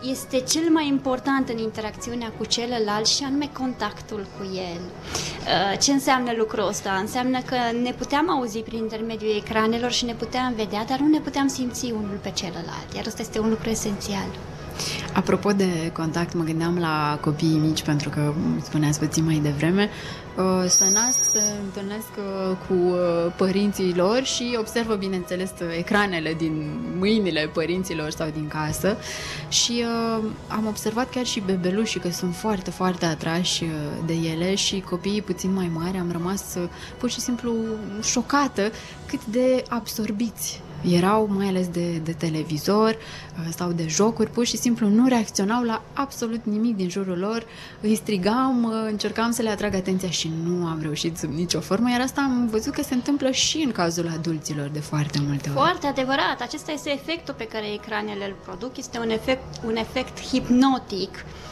este 0.10 0.40
cel 0.40 0.70
mai 0.70 0.88
important 0.88 1.50
în 1.50 1.58
interacțiunea 1.58 2.32
cu 2.38 2.46
celălalt 2.46 3.08
și 3.08 3.24
anume 3.24 3.50
contactul 3.54 4.28
cu 4.38 4.44
el. 4.56 4.82
Uh, 4.82 5.80
ce 5.80 5.92
înseamnă 5.92 6.32
lucrul 6.38 6.68
ăsta? 6.68 6.94
Înseamnă 6.94 7.40
că 7.42 7.56
ne 7.82 7.92
puteam 7.92 8.30
auzi 8.30 8.60
prin 8.60 8.78
intermediul 8.78 9.36
ecranelor 9.36 9.92
și 9.92 10.06
ne 10.06 10.14
puteam 10.14 10.54
vedea, 10.54 10.86
dar 10.86 11.00
nu 11.00 11.08
ne 11.08 11.20
puteam 11.20 11.48
simți 11.48 11.92
unul 11.92 12.20
pe 12.22 12.32
celălalt, 12.32 12.94
iar 12.96 13.06
ăsta 13.06 13.22
este 13.22 13.40
un 13.40 13.50
lucru 13.50 13.70
esențial. 13.70 14.28
Apropo 15.14 15.52
de 15.52 15.92
contact, 15.94 16.34
mă 16.34 16.44
gândeam 16.44 16.78
la 16.78 17.18
copiii 17.22 17.58
mici, 17.58 17.84
pentru 17.84 18.10
că 18.10 18.34
spuneați 18.62 19.00
puțin 19.00 19.26
mai 19.26 19.40
devreme, 19.44 19.90
uh, 20.38 20.70
să 20.70 20.84
nasc, 20.94 21.20
să 21.32 21.40
întâlnesc 21.64 22.08
uh, 22.18 22.58
cu 22.68 22.74
uh, 22.74 23.34
părinții 23.36 23.96
lor 23.96 24.24
și 24.24 24.56
observă, 24.60 24.96
bineînțeles, 24.96 25.52
ecranele 25.78 26.34
din 26.34 26.80
mâinile 26.98 27.50
părinților 27.54 28.10
sau 28.10 28.30
din 28.30 28.48
casă 28.48 28.98
și 29.50 29.84
am 30.48 30.66
observat 30.68 31.10
chiar 31.10 31.26
și 31.26 31.40
bebelușii 31.40 32.00
că 32.00 32.10
sunt 32.10 32.36
foarte, 32.36 32.72
foarte 32.72 33.06
atrași 33.06 33.66
de 34.06 34.14
ele 34.14 34.56
și 34.56 34.80
copiii 34.80 35.22
puțin 35.22 35.54
mai 35.54 35.72
mari 35.74 35.98
am 35.98 36.12
rămas 36.12 36.44
pur 36.98 37.10
și 37.10 37.20
simplu 37.20 37.54
șocată 38.02 38.72
cât 39.06 39.26
de 39.26 39.64
absorbiți 39.70 40.62
erau 40.82 41.30
mai 41.32 41.48
ales 41.48 41.68
de, 41.68 41.98
de 42.04 42.12
televizor 42.12 42.90
uh, 42.90 43.54
sau 43.56 43.72
de 43.72 43.88
jocuri, 43.88 44.30
pur 44.30 44.46
și 44.46 44.58
simplu 44.58 44.88
nu 44.88 45.08
reacționau 45.08 45.64
la 45.64 45.82
absolut 45.94 46.42
nimic 46.44 46.76
din 46.76 46.90
jurul 46.90 47.18
lor, 47.18 47.46
îi 47.82 47.96
strigam, 47.96 48.64
uh, 48.64 48.72
încercam 48.90 49.32
să 49.32 49.42
le 49.42 49.50
atrag 49.50 49.76
atenția 49.76 50.10
și 50.10 50.32
nu 50.44 50.66
am 50.66 50.80
reușit 50.82 51.18
sub 51.18 51.34
nicio 51.34 51.60
formă, 51.60 51.90
iar 51.90 52.02
asta 52.02 52.22
am 52.22 52.48
văzut 52.52 52.74
că 52.74 52.82
se 52.82 52.94
întâmplă 52.94 53.32
și 53.32 53.58
în 53.66 53.72
cazul 53.72 54.10
adulților 54.14 54.68
de 54.68 54.80
foarte 54.80 55.20
multe 55.28 55.50
ori. 55.50 55.58
Foarte 55.58 55.88
adevărat, 55.88 56.42
acesta 56.42 56.72
este 56.72 56.92
efectul 56.92 57.34
pe 57.38 57.48
care 57.48 57.74
ecranele 57.74 58.26
îl 58.26 58.36
produc, 58.44 58.78
este 58.78 59.00
un 59.00 59.10
efect, 59.10 59.44
un 59.66 59.76
efect 59.76 60.22
hipnotic 60.22 61.10
Uh, 61.10 61.47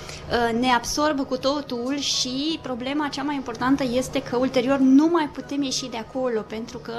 ne 0.60 0.67
absorbă 0.67 1.24
cu 1.24 1.38
totul 1.38 1.98
și 1.98 2.60
problema 2.62 3.08
cea 3.08 3.24
mai 3.24 3.36
importantă 3.36 3.84
este 3.94 4.22
că 4.22 4.36
ulterior 4.36 4.77
nu 4.77 5.08
mai 5.12 5.29
putem 5.34 5.62
ieși 5.62 5.89
de 5.89 5.98
acolo 5.98 6.41
pentru 6.41 6.77
că 6.77 6.94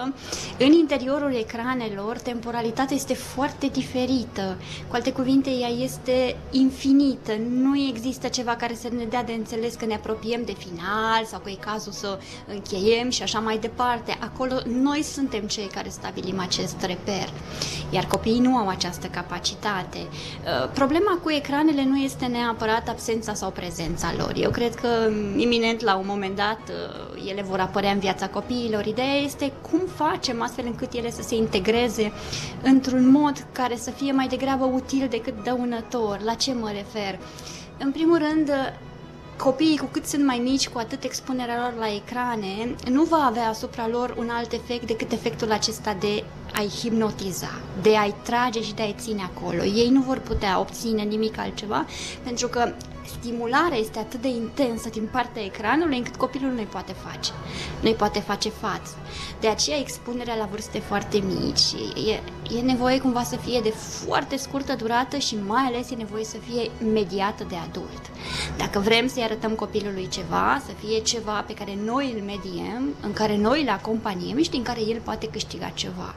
în 0.58 0.72
interiorul 0.72 1.34
ecranelor 1.34 2.18
temporalitatea 2.18 2.96
este 2.96 3.14
foarte 3.14 3.66
diferită. 3.66 4.56
Cu 4.88 4.94
alte 4.94 5.12
cuvinte, 5.12 5.50
ea 5.50 5.68
este 5.68 6.36
infinită. 6.50 7.32
Nu 7.50 7.78
există 7.78 8.28
ceva 8.28 8.56
care 8.56 8.74
să 8.74 8.88
ne 8.96 9.04
dea 9.04 9.24
de 9.24 9.32
înțeles 9.32 9.74
că 9.74 9.84
ne 9.84 9.94
apropiem 9.94 10.42
de 10.44 10.54
final 10.58 11.24
sau 11.24 11.38
că 11.38 11.50
e 11.50 11.54
cazul 11.60 11.92
să 11.92 12.18
încheiem 12.48 13.10
și 13.10 13.22
așa 13.22 13.38
mai 13.38 13.58
departe. 13.58 14.18
Acolo 14.20 14.54
noi 14.66 15.02
suntem 15.02 15.42
cei 15.42 15.66
care 15.66 15.88
stabilim 15.88 16.40
acest 16.40 16.76
reper, 16.80 17.28
iar 17.90 18.04
copiii 18.04 18.40
nu 18.40 18.56
au 18.56 18.68
această 18.68 19.06
capacitate. 19.06 19.98
Uh, 19.98 20.70
problema 20.74 21.18
cu 21.22 21.30
ecranele 21.30 21.84
nu 21.84 21.96
este 21.96 22.26
neapărat 22.26 22.88
absența 22.88 23.14
absența 23.16 23.44
sau 23.44 23.50
prezența 23.50 24.14
lor. 24.16 24.32
Eu 24.36 24.50
cred 24.50 24.74
că 24.74 24.88
iminent 25.36 25.80
la 25.80 25.96
un 25.96 26.04
moment 26.06 26.36
dat 26.36 26.60
uh, 26.68 27.28
ele 27.28 27.42
vor 27.42 27.60
apărea 27.60 27.90
în 27.90 27.98
viața 27.98 28.28
copiilor. 28.28 28.86
Ideea 28.86 29.14
este 29.14 29.52
cum 29.70 29.80
facem 29.94 30.42
astfel 30.42 30.64
încât 30.66 30.92
ele 30.92 31.10
să 31.10 31.22
se 31.22 31.34
integreze 31.34 32.12
într-un 32.62 33.10
mod 33.10 33.46
care 33.52 33.76
să 33.76 33.90
fie 33.90 34.12
mai 34.12 34.26
degrabă 34.26 34.64
util 34.64 35.06
decât 35.10 35.34
dăunător. 35.44 36.20
La 36.24 36.34
ce 36.34 36.52
mă 36.52 36.70
refer? 36.74 37.18
În 37.78 37.90
primul 37.90 38.18
rând, 38.18 38.50
copiii 39.36 39.78
cu 39.78 39.88
cât 39.90 40.06
sunt 40.06 40.24
mai 40.24 40.38
mici, 40.38 40.68
cu 40.68 40.78
atât 40.78 41.04
expunerea 41.04 41.60
lor 41.60 41.74
la 41.78 41.94
ecrane 41.94 42.74
nu 42.90 43.02
va 43.02 43.24
avea 43.26 43.48
asupra 43.48 43.88
lor 43.88 44.14
un 44.18 44.28
alt 44.28 44.52
efect 44.52 44.86
decât 44.86 45.12
efectul 45.12 45.52
acesta 45.52 45.96
de 46.00 46.24
a-i 46.54 46.68
hipnotiza, 46.68 47.50
de 47.82 47.96
a-i 47.96 48.14
trage 48.22 48.62
și 48.62 48.74
de 48.74 48.82
a-i 48.82 48.94
ține 48.98 49.22
acolo. 49.34 49.64
Ei 49.64 49.88
nu 49.88 50.00
vor 50.00 50.18
putea 50.18 50.60
obține 50.60 51.02
nimic 51.02 51.38
altceva 51.38 51.86
pentru 52.22 52.48
că 52.48 52.72
stimularea 53.06 53.78
este 53.78 53.98
atât 53.98 54.20
de 54.20 54.28
intensă 54.28 54.88
din 54.88 55.08
partea 55.12 55.44
ecranului 55.44 55.96
încât 55.96 56.16
copilul 56.16 56.52
nu-i 56.52 56.64
poate 56.64 56.92
face. 56.92 57.30
Nu-i 57.80 57.94
poate 57.94 58.20
face 58.20 58.48
față. 58.48 58.96
De 59.40 59.48
aceea 59.48 59.78
expunerea 59.78 60.34
la 60.34 60.48
vârste 60.50 60.78
foarte 60.78 61.18
mici 61.18 61.72
e, 62.08 62.20
e 62.56 62.60
nevoie 62.60 63.00
cumva 63.00 63.22
să 63.22 63.36
fie 63.36 63.60
de 63.62 63.70
foarte 63.70 64.36
scurtă 64.36 64.74
durată 64.74 65.16
și 65.16 65.36
mai 65.46 65.62
ales 65.62 65.90
e 65.90 65.94
nevoie 65.94 66.24
să 66.24 66.36
fie 66.36 66.70
mediată 66.92 67.44
de 67.48 67.56
adult. 67.68 68.10
Dacă 68.56 68.78
vrem 68.78 69.08
să-i 69.08 69.22
arătăm 69.22 69.52
copilului 69.52 70.08
ceva, 70.08 70.62
să 70.66 70.72
fie 70.84 70.98
ceva 71.00 71.44
pe 71.46 71.54
care 71.54 71.78
noi 71.84 72.12
îl 72.16 72.22
mediem, 72.24 72.94
în 73.00 73.12
care 73.12 73.36
noi 73.36 73.62
îl 73.62 73.68
acompaniem 73.68 74.42
și 74.42 74.50
din 74.50 74.62
care 74.62 74.80
el 74.80 75.00
poate 75.00 75.28
câștiga 75.28 75.68
ceva. 75.74 76.14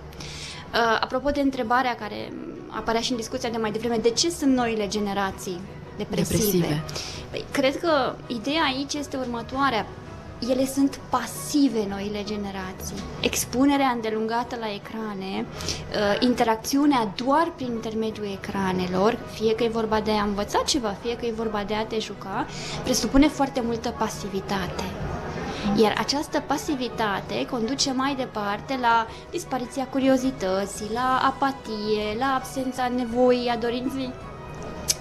Uh, 0.74 0.98
apropo 1.00 1.30
de 1.30 1.42
întrebarea 1.42 1.96
care 1.96 2.34
apărea 2.68 3.02
și 3.02 3.12
în 3.12 3.18
discuția 3.18 3.50
de 3.50 3.58
mai 3.58 3.72
devreme, 3.72 3.98
de 3.98 4.10
ce 4.10 4.30
sunt 4.30 4.54
noile 4.54 4.88
generații 4.88 5.60
depresive. 6.04 6.58
depresive. 6.58 6.84
Păi, 7.30 7.46
cred 7.52 7.80
că 7.80 8.16
ideea 8.28 8.64
aici 8.64 8.94
este 8.94 9.18
următoarea. 9.18 9.86
Ele 10.50 10.66
sunt 10.66 11.00
pasive, 11.10 11.86
noile 11.90 12.24
generații. 12.24 12.96
Expunerea 13.22 13.88
îndelungată 13.88 14.56
la 14.60 14.74
ecrane, 14.74 15.46
uh, 15.46 16.16
interacțiunea 16.20 17.14
doar 17.24 17.52
prin 17.56 17.68
intermediul 17.68 18.26
ecranelor, 18.26 19.18
fie 19.32 19.56
că 19.56 19.64
e 19.64 19.68
vorba 19.70 20.00
de 20.00 20.12
a 20.12 20.24
învăța 20.24 20.62
ceva, 20.66 20.96
fie 21.02 21.16
că 21.16 21.26
e 21.26 21.32
vorba 21.36 21.64
de 21.68 21.74
a 21.74 21.86
te 21.86 22.00
juca, 22.00 22.46
presupune 22.84 23.28
foarte 23.28 23.62
multă 23.66 23.96
pasivitate. 23.98 24.84
Iar 25.82 25.94
această 25.98 26.44
pasivitate 26.48 27.46
conduce 27.52 27.92
mai 27.92 28.16
departe 28.16 28.78
la 28.82 29.08
dispariția 29.32 29.88
curiozității, 29.88 30.90
la 30.94 31.22
apatie, 31.26 32.18
la 32.20 32.34
absența 32.36 32.88
nevoii, 32.96 33.50
a 33.50 33.58
dorinței 33.58 34.14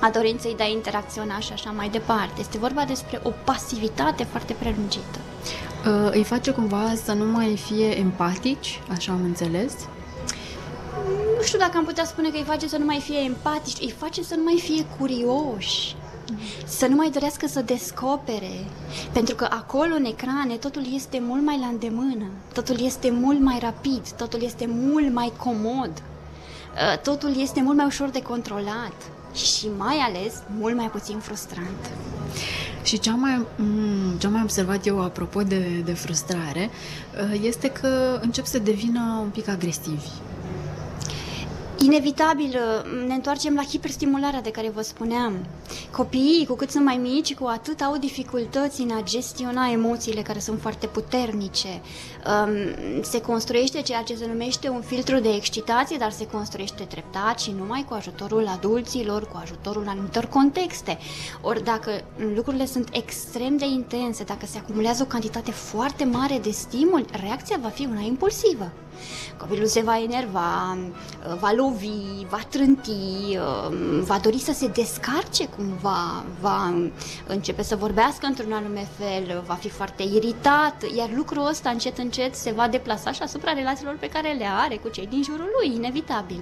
a 0.00 0.10
dorinței 0.10 0.54
de 0.56 0.62
a 0.62 0.66
interacționa 0.66 1.38
și 1.38 1.52
așa 1.52 1.70
mai 1.70 1.88
departe. 1.88 2.40
Este 2.40 2.58
vorba 2.58 2.84
despre 2.84 3.20
o 3.22 3.30
pasivitate 3.44 4.24
foarte 4.24 4.52
prelungită. 4.52 5.18
Uh, 5.86 6.10
îi 6.10 6.24
face 6.24 6.50
cumva 6.50 6.92
să 7.04 7.12
nu 7.12 7.24
mai 7.24 7.56
fie 7.56 7.98
empatici, 7.98 8.80
așa 8.90 9.12
am 9.12 9.24
înțeles? 9.24 9.72
Nu 11.36 11.44
știu 11.44 11.58
dacă 11.58 11.76
am 11.76 11.84
putea 11.84 12.04
spune 12.04 12.28
că 12.28 12.36
îi 12.36 12.44
face 12.44 12.68
să 12.68 12.76
nu 12.76 12.84
mai 12.84 13.00
fie 13.00 13.18
empatici, 13.18 13.80
îi 13.80 13.94
face 13.98 14.22
să 14.22 14.34
nu 14.34 14.42
mai 14.42 14.60
fie 14.62 14.86
curioși, 14.98 15.96
să 16.66 16.86
nu 16.86 16.94
mai 16.96 17.10
dorească 17.10 17.46
să 17.46 17.60
descopere, 17.60 18.64
pentru 19.12 19.34
că 19.34 19.46
acolo 19.50 19.94
în 19.94 20.04
ecrane 20.04 20.54
totul 20.54 20.82
este 20.94 21.22
mult 21.26 21.44
mai 21.44 21.58
la 21.60 21.66
îndemână, 21.66 22.24
totul 22.52 22.84
este 22.84 23.10
mult 23.10 23.40
mai 23.40 23.58
rapid, 23.60 24.10
totul 24.10 24.42
este 24.42 24.66
mult 24.68 25.12
mai 25.12 25.32
comod, 25.36 25.90
uh, 25.92 26.98
totul 27.02 27.40
este 27.40 27.62
mult 27.62 27.76
mai 27.76 27.86
ușor 27.86 28.08
de 28.08 28.22
controlat 28.22 28.94
și 29.44 29.68
mai 29.76 29.96
ales 29.96 30.34
mult 30.58 30.76
mai 30.76 30.90
puțin 30.90 31.18
frustrant. 31.18 31.90
Și 32.82 32.98
ce 32.98 33.10
am 33.10 33.20
mai, 33.20 33.46
mm, 33.56 34.16
ce 34.18 34.26
am 34.26 34.32
mai 34.32 34.42
observat 34.42 34.86
eu 34.86 35.02
apropo 35.02 35.42
de, 35.42 35.82
de 35.84 35.92
frustrare 35.92 36.70
uh, 37.32 37.40
este 37.42 37.68
că 37.68 38.18
încep 38.22 38.44
să 38.44 38.58
devină 38.58 39.18
un 39.22 39.28
pic 39.28 39.48
agresivi. 39.48 40.08
Inevitabil 41.84 42.54
uh, 42.54 43.06
ne 43.06 43.14
întoarcem 43.14 43.54
la 43.54 43.62
hiperstimularea 43.62 44.40
de 44.40 44.50
care 44.50 44.70
vă 44.70 44.82
spuneam. 44.82 45.46
Copiii, 45.90 46.46
cu 46.46 46.54
cât 46.54 46.70
sunt 46.70 46.84
mai 46.84 46.96
mici, 46.96 47.34
cu 47.34 47.46
atât 47.46 47.80
au 47.80 47.96
dificultăți 47.96 48.80
în 48.80 48.90
a 48.90 49.02
gestiona 49.02 49.70
emoțiile 49.70 50.22
care 50.22 50.38
sunt 50.38 50.60
foarte 50.60 50.86
puternice. 50.86 51.68
Um, 51.68 53.02
se 53.02 53.20
construiește 53.20 53.82
ceea 53.82 54.02
ce 54.02 54.14
se 54.14 54.26
numește 54.26 54.68
un 54.68 54.80
filtru 54.80 55.18
de 55.18 55.28
excitație, 55.28 55.96
dar 55.96 56.10
se 56.10 56.26
construiește 56.26 56.84
treptat 56.84 57.40
și 57.40 57.54
numai 57.58 57.84
cu 57.88 57.94
ajutorul 57.94 58.46
adulților, 58.46 59.28
cu 59.28 59.38
ajutorul 59.42 59.88
anumitor 59.88 60.24
contexte. 60.24 60.98
Ori 61.40 61.64
dacă 61.64 61.90
lucrurile 62.34 62.66
sunt 62.66 62.88
extrem 62.92 63.56
de 63.56 63.66
intense, 63.66 64.24
dacă 64.24 64.46
se 64.46 64.58
acumulează 64.58 65.02
o 65.02 65.06
cantitate 65.06 65.50
foarte 65.50 66.04
mare 66.04 66.38
de 66.38 66.50
stimuli, 66.50 67.04
reacția 67.10 67.58
va 67.62 67.68
fi 67.68 67.88
una 67.90 68.00
impulsivă. 68.00 68.72
Copilul 69.36 69.66
se 69.66 69.80
va 69.80 69.98
enerva, 69.98 70.78
va 71.40 71.52
lovi, 71.52 72.26
va 72.28 72.40
trânti, 72.48 73.38
va 74.00 74.18
dori 74.22 74.38
să 74.38 74.52
se 74.52 74.66
descarce 74.66 75.46
cumva, 75.46 76.24
va 76.40 76.74
începe 77.26 77.62
să 77.62 77.76
vorbească 77.76 78.26
într-un 78.26 78.52
anume 78.52 78.88
fel, 78.98 79.42
va 79.46 79.54
fi 79.54 79.68
foarte 79.68 80.02
iritat, 80.02 80.84
iar 80.96 81.10
lucrul 81.14 81.46
ăsta 81.46 81.70
încet 81.70 81.98
încet 81.98 82.34
se 82.34 82.50
va 82.50 82.68
deplasa 82.68 83.12
și 83.12 83.22
asupra 83.22 83.52
relațiilor 83.52 83.96
pe 84.00 84.08
care 84.08 84.32
le 84.32 84.46
are 84.46 84.76
cu 84.76 84.88
cei 84.88 85.06
din 85.06 85.22
jurul 85.22 85.50
lui, 85.58 85.74
inevitabil. 85.74 86.40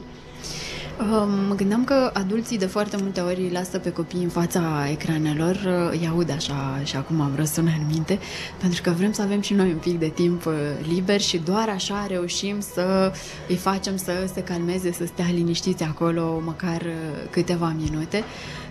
Mă 1.49 1.55
gândeam 1.57 1.85
că 1.85 2.11
adulții 2.13 2.59
de 2.59 2.67
foarte 2.67 2.97
multe 2.97 3.21
ori 3.21 3.41
îi 3.41 3.51
lasă 3.51 3.79
pe 3.79 3.93
copii 3.93 4.23
în 4.23 4.29
fața 4.29 4.87
ecranelor, 4.91 5.57
îi 5.91 6.09
aud 6.11 6.31
așa 6.31 6.81
și 6.85 6.97
acum 6.97 7.21
am 7.21 7.33
răsună 7.37 7.71
în 7.79 7.87
minte, 7.91 8.19
pentru 8.61 8.83
că 8.83 8.91
vrem 8.91 9.13
să 9.13 9.23
avem 9.23 9.41
și 9.41 9.55
noi 9.55 9.73
un 9.73 9.79
pic 9.79 9.99
de 9.99 10.09
timp 10.09 10.47
uh, 10.47 10.53
liber 10.89 11.21
și 11.21 11.39
doar 11.39 11.69
așa 11.69 12.07
reușim 12.09 12.61
să 12.61 13.13
îi 13.49 13.57
facem 13.57 13.97
să 13.97 14.31
se 14.35 14.43
calmeze, 14.43 14.93
să 14.93 15.07
stea 15.07 15.27
liniștiți 15.33 15.83
acolo 15.83 16.41
măcar 16.45 16.81
uh, 16.81 17.29
câteva 17.31 17.75
minute. 17.79 18.25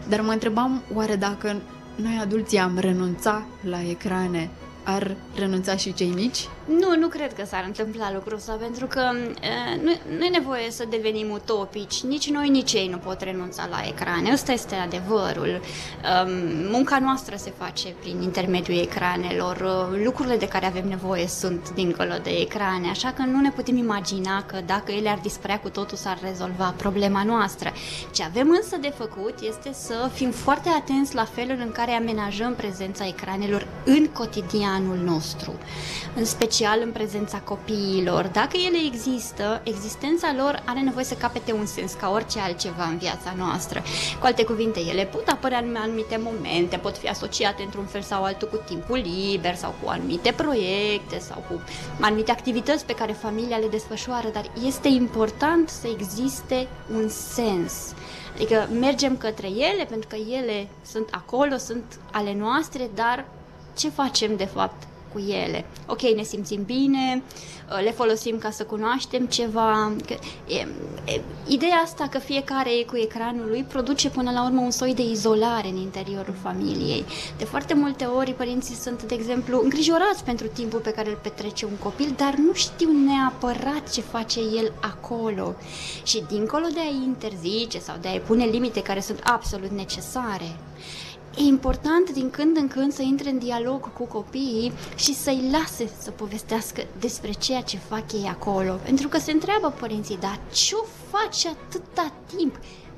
Dar 0.09 0.21
mă 0.21 0.31
întrebam 0.31 0.81
oare 0.93 1.15
dacă 1.15 1.55
noi 1.95 2.19
adulții 2.21 2.57
am 2.57 2.77
renunțat 2.79 3.45
la 3.61 3.77
ecrane 3.89 4.49
ar 4.83 5.15
renunța 5.35 5.75
și 5.75 5.93
cei 5.93 6.11
mici? 6.15 6.47
Nu, 6.65 6.95
nu 6.99 7.07
cred 7.07 7.33
că 7.33 7.45
s-ar 7.45 7.63
întâmpla 7.65 8.11
lucrul 8.13 8.37
ăsta, 8.37 8.53
pentru 8.53 8.85
că 8.85 9.01
e, 9.41 9.81
nu, 9.83 9.91
nu 10.17 10.25
e 10.25 10.29
nevoie 10.29 10.71
să 10.71 10.85
devenim 10.89 11.29
utopici. 11.29 12.01
Nici 12.03 12.29
noi, 12.29 12.49
nici 12.49 12.73
ei 12.73 12.87
nu 12.87 12.97
pot 12.97 13.21
renunța 13.21 13.67
la 13.69 13.81
ecrane. 13.87 14.31
Ăsta 14.33 14.51
este 14.51 14.75
adevărul. 14.75 15.61
Um, 16.25 16.31
munca 16.71 16.99
noastră 16.99 17.35
se 17.35 17.53
face 17.57 17.87
prin 17.99 18.21
intermediul 18.21 18.79
ecranelor. 18.79 19.57
Lucrurile 20.03 20.37
de 20.37 20.47
care 20.47 20.65
avem 20.65 20.87
nevoie 20.87 21.27
sunt 21.27 21.69
dincolo 21.73 22.13
de 22.23 22.29
ecrane, 22.29 22.89
așa 22.89 23.11
că 23.11 23.23
nu 23.25 23.39
ne 23.39 23.51
putem 23.51 23.77
imagina 23.77 24.43
că 24.43 24.57
dacă 24.65 24.91
ele 24.91 25.09
ar 25.09 25.19
dispărea 25.21 25.59
cu 25.59 25.69
totul 25.69 25.97
s-ar 25.97 26.17
rezolva 26.21 26.73
problema 26.77 27.23
noastră. 27.23 27.71
Ce 28.13 28.23
avem 28.23 28.49
însă 28.49 28.77
de 28.81 28.93
făcut 28.97 29.39
este 29.41 29.73
să 29.73 30.09
fim 30.13 30.31
foarte 30.31 30.69
atenți 30.69 31.15
la 31.15 31.25
felul 31.25 31.57
în 31.59 31.71
care 31.71 31.91
amenajăm 31.91 32.53
prezența 32.53 33.07
ecranelor 33.07 33.67
în 33.83 34.07
cotidianul 34.07 34.97
nostru. 34.97 35.53
În 36.15 36.25
special 36.25 36.53
special 36.55 36.81
în 36.83 36.91
prezența 36.91 37.39
copiilor. 37.39 38.27
Dacă 38.27 38.57
ele 38.65 38.77
există, 38.85 39.61
existența 39.63 40.33
lor 40.37 40.63
are 40.65 40.79
nevoie 40.79 41.05
să 41.05 41.13
capete 41.13 41.53
un 41.53 41.65
sens 41.65 41.93
ca 41.93 42.09
orice 42.09 42.39
altceva 42.39 42.83
în 42.83 42.97
viața 42.97 43.33
noastră. 43.37 43.83
Cu 44.19 44.25
alte 44.25 44.43
cuvinte, 44.43 44.79
ele 44.79 45.05
pot 45.05 45.27
apărea 45.27 45.57
în 45.57 45.75
anumite 45.75 46.19
momente, 46.23 46.77
pot 46.77 46.97
fi 46.97 47.07
asociate 47.07 47.63
într-un 47.63 47.85
fel 47.85 48.01
sau 48.01 48.23
altul 48.23 48.47
cu 48.47 48.55
timpul 48.55 48.97
liber 48.97 49.55
sau 49.55 49.73
cu 49.83 49.89
anumite 49.89 50.31
proiecte 50.31 51.19
sau 51.19 51.43
cu 51.49 51.61
anumite 51.99 52.31
activități 52.31 52.85
pe 52.85 52.93
care 52.93 53.11
familia 53.11 53.57
le 53.57 53.67
desfășoară, 53.67 54.27
dar 54.33 54.51
este 54.65 54.87
important 54.87 55.69
să 55.69 55.87
existe 55.99 56.67
un 56.93 57.09
sens. 57.09 57.73
Adică 58.33 58.67
mergem 58.79 59.17
către 59.17 59.47
ele 59.47 59.85
pentru 59.89 60.07
că 60.07 60.15
ele 60.15 60.67
sunt 60.91 61.07
acolo, 61.11 61.57
sunt 61.57 61.99
ale 62.11 62.33
noastre, 62.33 62.89
dar 62.93 63.25
ce 63.77 63.89
facem 63.89 64.35
de 64.35 64.45
fapt 64.45 64.87
cu 65.15 65.21
ele. 65.29 65.65
Ok, 65.87 66.01
ne 66.01 66.23
simțim 66.23 66.63
bine, 66.63 67.23
uh, 67.69 67.83
le 67.83 67.91
folosim 67.91 68.37
ca 68.37 68.49
să 68.49 68.63
cunoaștem 68.63 69.25
ceva. 69.25 69.91
E, 70.47 70.67
e, 71.05 71.21
ideea 71.47 71.81
asta 71.83 72.07
că 72.07 72.17
fiecare 72.17 72.69
e 72.79 72.83
cu 72.83 72.97
ecranul 72.97 73.47
lui 73.47 73.63
produce 73.63 74.09
până 74.09 74.31
la 74.31 74.45
urmă 74.45 74.61
un 74.61 74.71
soi 74.71 74.93
de 74.93 75.01
izolare 75.01 75.67
în 75.67 75.77
interiorul 75.77 76.35
familiei. 76.41 77.05
De 77.37 77.45
foarte 77.45 77.73
multe 77.73 78.05
ori 78.05 78.33
părinții 78.33 78.75
sunt, 78.75 79.03
de 79.03 79.15
exemplu, 79.15 79.59
îngrijorați 79.63 80.23
pentru 80.23 80.47
timpul 80.47 80.79
pe 80.79 80.91
care 80.91 81.09
îl 81.09 81.19
petrece 81.21 81.65
un 81.65 81.75
copil, 81.83 82.13
dar 82.17 82.33
nu 82.33 82.53
știu 82.53 82.89
neapărat 83.05 83.91
ce 83.91 84.01
face 84.01 84.39
el 84.39 84.71
acolo. 84.79 85.55
Și 86.03 86.23
dincolo 86.27 86.65
de 86.73 86.79
a-i 86.79 87.01
interzice 87.05 87.79
sau 87.79 87.95
de 88.01 88.07
a-i 88.07 88.19
pune 88.19 88.45
limite 88.45 88.81
care 88.81 88.99
sunt 88.99 89.19
absolut 89.23 89.69
necesare, 89.69 90.55
E 91.37 91.41
important 91.41 92.11
din 92.13 92.29
când 92.29 92.57
în 92.57 92.67
când 92.67 92.93
să 92.93 93.01
intre 93.01 93.29
în 93.29 93.37
dialog 93.37 93.93
cu 93.93 94.03
copiii 94.03 94.71
și 94.95 95.13
să-i 95.13 95.49
lase 95.51 95.89
să 96.01 96.11
povestească 96.11 96.83
despre 96.99 97.31
ceea 97.31 97.61
ce 97.61 97.77
fac 97.77 98.13
ei 98.13 98.27
acolo. 98.29 98.79
Pentru 98.83 99.07
că 99.07 99.17
se 99.19 99.31
întreabă 99.31 99.73
părinții, 99.79 100.17
dar 100.17 100.39
ce-o 100.51 100.83
faci 101.09 101.45
atâta 101.45 102.11
timp? 102.35 102.55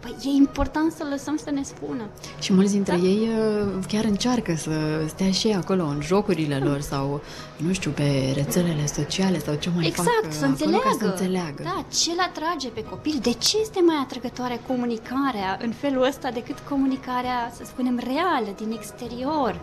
Păi 0.08 0.32
e 0.32 0.36
important 0.36 0.92
să 0.92 1.06
lăsăm 1.10 1.38
să 1.38 1.52
ne 1.52 1.64
spună. 1.64 2.04
Și 2.40 2.54
mulți 2.54 2.72
dintre 2.72 2.96
da? 2.96 3.02
ei 3.02 3.20
uh, 3.20 3.84
chiar 3.88 4.04
încearcă 4.04 4.56
să 4.56 4.72
stea 5.08 5.32
și 5.32 5.48
acolo 5.48 5.84
în 5.84 6.02
jocurile 6.02 6.58
lor 6.58 6.80
sau, 6.80 7.22
nu 7.58 7.74
știu, 7.74 7.92
pe 7.92 8.34
rețelele 8.36 8.86
sociale 8.86 9.40
sau 9.40 9.56
ce 9.56 9.70
mai 9.76 9.88
exact, 9.88 10.10
fac 10.22 10.34
să 10.34 10.46
înțeleagă. 10.46 10.98
să 11.00 11.06
înțeleagă. 11.06 11.64
Da, 11.64 11.86
ce 12.02 12.12
l 12.16 12.20
atrage 12.20 12.68
pe 12.68 12.84
copil? 12.84 13.20
De 13.22 13.34
ce 13.34 13.58
este 13.62 13.80
mai 13.86 13.96
atrăgătoare 14.04 14.62
comunicarea 14.68 15.60
în 15.62 15.72
felul 15.72 16.04
ăsta 16.04 16.32
decât 16.32 16.60
comunicarea, 16.70 17.52
să 17.56 17.64
spunem, 17.66 18.00
reală, 18.04 18.56
din 18.58 18.72
exterior? 18.72 19.60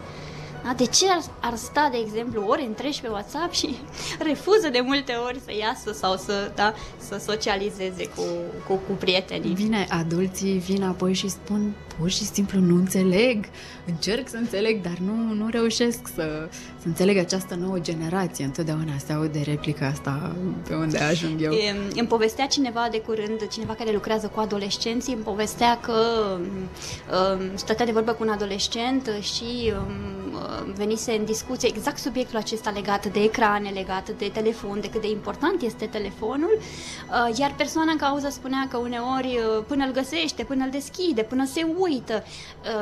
Da? 0.64 0.72
De 0.76 0.86
ce 0.86 1.06
ar, 1.08 1.22
ar 1.40 1.56
sta, 1.56 1.88
de 1.92 1.98
exemplu, 2.06 2.44
ore 2.46 2.62
întregi 2.62 3.00
pe 3.00 3.08
WhatsApp 3.08 3.52
și 3.52 3.76
refuză 4.28 4.68
de 4.72 4.80
multe 4.84 5.12
ori 5.12 5.40
să 5.44 5.52
iasă 5.60 5.92
sau 5.92 6.16
să, 6.16 6.50
da, 6.54 6.74
să 6.98 7.20
socializeze 7.26 8.08
cu, 8.08 8.22
cu, 8.66 8.74
cu 8.74 8.92
prietenii? 8.98 9.54
Vine, 9.54 9.86
adulții 9.88 10.58
vin 10.58 10.82
apoi 10.82 11.12
și 11.12 11.28
spun 11.28 11.74
pur 11.98 12.10
și 12.10 12.24
simplu 12.24 12.60
nu 12.60 12.74
înțeleg, 12.74 13.44
încerc 13.86 14.28
să 14.28 14.36
înțeleg, 14.36 14.82
dar 14.82 14.96
nu, 15.06 15.34
nu 15.34 15.48
reușesc 15.48 16.00
să, 16.14 16.48
să 16.80 16.86
înțeleg 16.86 17.16
această 17.16 17.54
nouă 17.54 17.78
generație. 17.78 18.44
Întotdeauna 18.44 18.92
se 19.06 19.12
aude 19.12 19.40
replica 19.44 19.86
asta 19.86 20.36
pe 20.68 20.74
unde 20.74 20.98
ajung 20.98 21.42
eu. 21.42 21.52
E, 21.52 21.74
îmi 21.94 22.08
povestea 22.08 22.46
cineva 22.46 22.88
de 22.90 23.00
curând, 23.00 23.48
cineva 23.48 23.74
care 23.74 23.92
lucrează 23.92 24.26
cu 24.26 24.40
adolescenții, 24.40 25.14
îmi 25.14 25.22
povestea 25.22 25.80
că 25.80 25.94
um, 26.36 27.56
stătea 27.56 27.84
de 27.84 27.92
vorbă 27.92 28.12
cu 28.12 28.22
un 28.22 28.28
adolescent 28.28 29.10
și 29.20 29.72
um, 29.76 30.24
venise 30.74 31.12
în 31.12 31.24
discuție 31.24 31.68
exact 31.68 31.98
subiectul 31.98 32.38
acesta 32.38 32.70
legat 32.70 33.06
de 33.06 33.22
ecrane, 33.22 33.68
legat 33.68 34.10
de 34.10 34.30
telefon, 34.32 34.80
de 34.80 34.90
cât 34.90 35.00
de 35.00 35.10
important 35.10 35.62
este 35.62 35.86
telefonul, 35.86 36.58
uh, 36.58 37.38
iar 37.38 37.54
persoana 37.56 37.90
în 37.90 37.96
cauză 37.96 38.28
spunea 38.30 38.66
că 38.70 38.76
uneori 38.76 39.38
uh, 39.38 39.64
până 39.66 39.84
îl 39.84 39.92
găsește, 39.92 40.44
până 40.44 40.64
îl 40.64 40.70
deschide, 40.70 41.22
până 41.22 41.44
se 41.44 41.66
uită. 41.78 42.24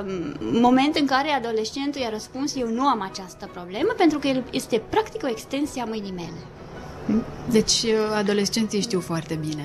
Um, 0.05 0.61
moment 0.61 0.97
în 0.97 1.07
care 1.07 1.29
adolescentul 1.29 2.01
i-a 2.01 2.11
răspuns, 2.11 2.57
eu 2.57 2.69
nu 2.69 2.83
am 2.83 3.01
această 3.01 3.51
problemă, 3.53 3.93
pentru 3.97 4.19
că 4.19 4.27
el 4.27 4.45
este 4.51 4.83
practic 4.89 5.23
o 5.25 5.29
extensie 5.29 5.83
a 5.83 5.85
mâinii 5.85 6.13
mele. 6.13 6.62
Deci 7.51 7.83
uh, 7.83 8.17
adolescenții 8.17 8.81
știu 8.81 9.01
foarte 9.01 9.35
bine 9.35 9.65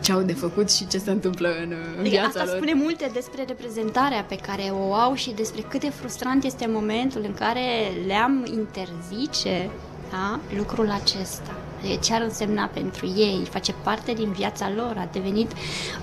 ce 0.00 0.12
au 0.12 0.22
de 0.22 0.32
făcut 0.32 0.70
și 0.70 0.86
ce 0.86 0.98
se 0.98 1.10
întâmplă 1.10 1.48
în 1.62 1.70
uh, 1.70 1.98
Adică 1.98 2.08
viața 2.08 2.26
asta 2.26 2.44
lor. 2.44 2.56
spune 2.56 2.74
multe 2.74 3.10
despre 3.12 3.44
reprezentarea 3.46 4.22
pe 4.22 4.36
care 4.36 4.62
o 4.62 4.94
au 4.94 5.14
și 5.14 5.30
despre 5.30 5.60
cât 5.68 5.80
de 5.80 5.90
frustrant 5.90 6.44
este 6.44 6.66
momentul 6.68 7.22
în 7.24 7.34
care 7.34 7.62
le-am 8.06 8.46
interzice 8.52 9.70
da, 10.10 10.40
lucrul 10.56 10.90
acesta. 10.90 11.54
Adică 11.78 12.00
ce 12.02 12.14
ar 12.14 12.22
însemna 12.22 12.70
pentru 12.72 13.06
ei, 13.06 13.46
face 13.50 13.72
parte 13.72 14.12
din 14.12 14.32
viața 14.32 14.70
lor, 14.76 14.94
a 14.96 15.08
devenit 15.12 15.52